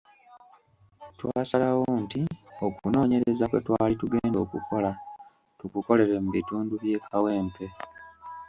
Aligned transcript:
Twasalawo 1.19 1.85
nti 2.03 2.21
okunoonyereza 2.65 3.45
kwe 3.49 3.59
twali 3.65 3.93
tugenda 4.01 4.37
okukola 4.45 4.91
tukukolere 5.59 6.15
mu 6.23 6.29
bitundu 6.35 6.73
by’e 6.81 6.97
Kawempe. 7.07 7.65